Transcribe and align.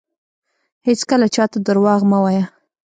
هیڅکله 0.87 1.27
چاته 1.35 1.57
درواغ 1.67 2.01
مه 2.11 2.19
وایه 2.23 2.45